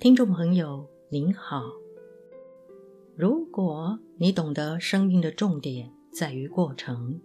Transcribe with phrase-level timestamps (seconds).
[0.00, 1.62] 听众朋友您好，
[3.14, 7.20] 如果你懂得生命的重点在于过程，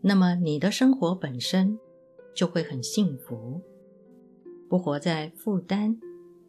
[0.00, 1.76] 那么你的生活本身
[2.36, 3.60] 就会很幸福，
[4.68, 5.98] 不活在负担、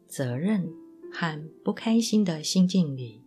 [0.05, 0.71] 责任
[1.11, 3.23] 和不开心的心境里，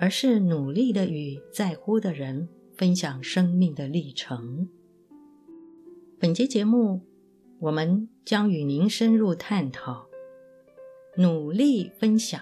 [0.00, 4.68] 而是努力的与在乎的人分享生命的历程。
[6.18, 7.02] 本节节目，
[7.60, 10.08] 我们将与您深入探讨
[11.14, 12.40] “努力分享，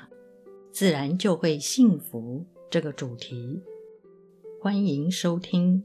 [0.70, 3.60] 自然就会幸福”这个主题。
[4.60, 5.84] 欢迎收听。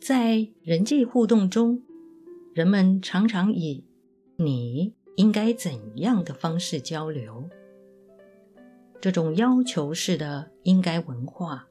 [0.00, 1.80] 在人际互动中，
[2.52, 3.84] 人们常常以
[4.34, 7.48] “你应该怎样的”方式交流。
[9.00, 11.68] 这种要求式的“应该”文化，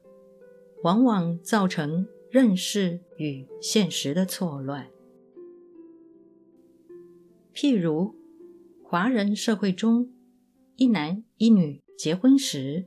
[0.82, 4.88] 往往造成认识与现实的错乱。
[7.60, 8.14] 譬如，
[8.84, 10.12] 华人社会中，
[10.76, 12.86] 一男一女结婚时，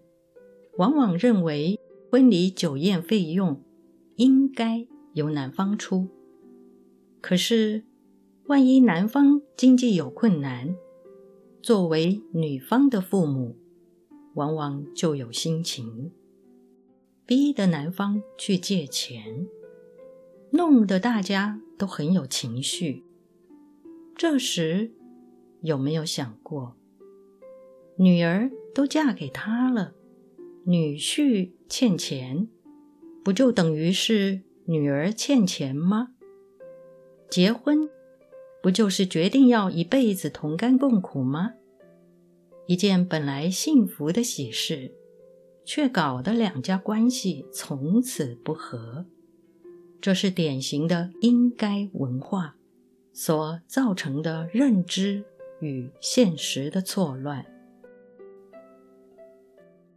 [0.77, 1.77] 往往认为
[2.09, 3.61] 婚礼酒宴费用
[4.15, 6.07] 应该由男方出，
[7.19, 7.83] 可是，
[8.45, 10.73] 万一男方经济有困难，
[11.61, 13.57] 作为女方的父母，
[14.35, 16.13] 往往就有心情，
[17.25, 19.45] 逼得男方去借钱，
[20.51, 23.03] 弄得大家都很有情绪。
[24.21, 24.91] 这时，
[25.63, 26.77] 有没有想过，
[27.97, 29.95] 女儿都嫁给他了，
[30.63, 32.47] 女婿欠钱，
[33.23, 36.09] 不就等于是女儿欠钱吗？
[37.31, 37.89] 结婚
[38.61, 41.53] 不就是决定要一辈子同甘共苦吗？
[42.67, 44.93] 一件本来幸福的喜事，
[45.65, 49.07] 却搞得两家关系从此不和，
[49.99, 52.57] 这是典型的应该文化
[53.13, 55.23] 所造成的认知
[55.59, 57.45] 与现实的错乱。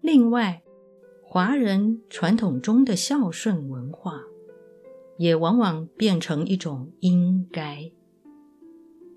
[0.01, 0.63] 另外，
[1.23, 4.23] 华人传统中的孝顺文化，
[5.17, 7.91] 也往往变成一种应该。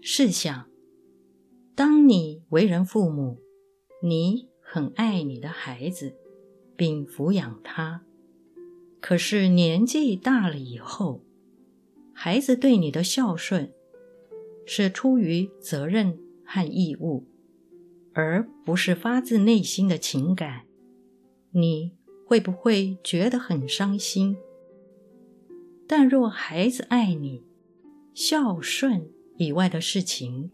[0.02, 0.70] 试想，
[1.76, 3.42] 当你为人父母，
[4.02, 6.16] 你很爱你的孩子，
[6.76, 8.04] 并抚养他，
[9.02, 11.24] 可是年纪大了以后，
[12.14, 13.74] 孩子对你的孝顺
[14.68, 17.26] 是出于责任和义务，
[18.14, 20.66] 而不是发自内心的情感，
[21.52, 21.94] 你
[22.26, 24.36] 会不会觉得很伤心？
[25.88, 27.44] 但若孩子爱你，
[28.14, 30.52] 孝顺以外的事情，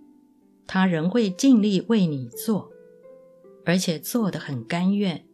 [0.67, 2.71] 他仍会尽力为你做，
[3.65, 5.25] 而且做得很甘愿、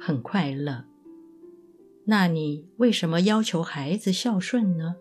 [0.00, 0.86] 很快乐。
[2.06, 4.96] 那你为什么要求孩子孝顺呢？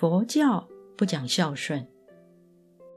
[0.00, 0.66] 佛教
[0.96, 1.86] 不讲孝顺，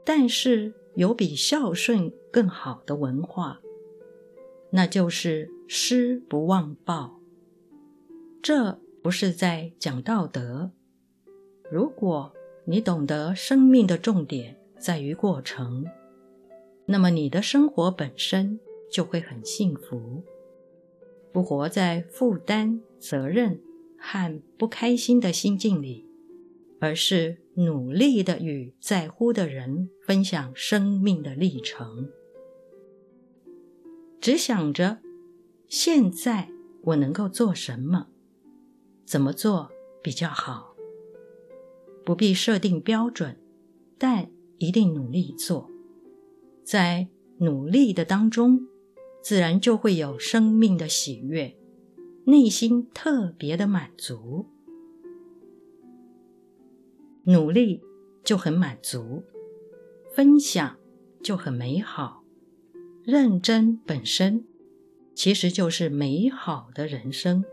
[0.06, 3.60] 但是有比孝顺更好的文化，
[4.70, 7.20] 那就是施不忘报。
[8.40, 10.70] 这不是在讲道德。
[11.70, 12.32] 如果
[12.64, 15.84] 你懂得生命的重点在于过程，
[16.86, 18.58] 那么你的生活本身
[18.90, 20.24] 就会很幸福，
[21.30, 23.60] 不活在负担、责任
[23.98, 26.08] 和不开心的心境里，
[26.84, 32.10] 而是努力的与在乎的人分享生命的历程，
[34.20, 34.98] 只想着
[35.66, 36.50] 现在
[36.82, 38.08] 我能够做什么。
[39.06, 39.70] 怎么做
[40.02, 40.74] 比较好？
[42.04, 43.38] 不必设定标准，
[43.96, 45.70] 但一定努力做。
[46.62, 47.08] 在
[47.38, 48.60] 努力的当中，
[49.22, 51.56] 自然就会有生命的喜悦，
[52.26, 54.50] 内心特别的满足。
[57.26, 57.82] 努力
[58.22, 59.24] 就很满足，
[60.12, 60.76] 分享
[61.22, 62.22] 就很美好，
[63.02, 64.44] 认真本身
[65.14, 67.44] 其实就是美好的人生。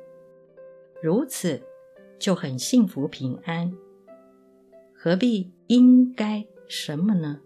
[1.02, 1.64] 如此
[2.20, 3.74] 就很幸福平安，
[4.94, 7.42] 何必应该什么呢？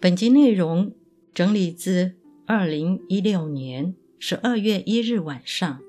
[0.00, 0.94] 本集内容
[1.32, 2.12] 整理自
[2.46, 5.80] 二零一六年十二月一日晚上，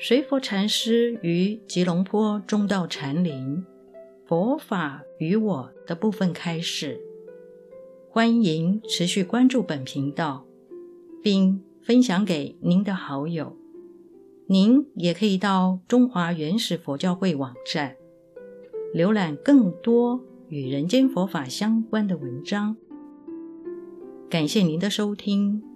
[0.00, 3.56] 随佛禅师于吉隆坡中道禅林
[4.26, 7.00] 《佛法与我》的部分开始。
[8.08, 10.46] 欢迎持续关注本频道，
[11.20, 13.56] 并分享给您的好友，
[14.46, 17.96] 您也可以到中华原始佛教会网站
[18.94, 22.76] 浏览更多与人间佛法相关的文章。
[24.30, 25.67] 感谢您的收听。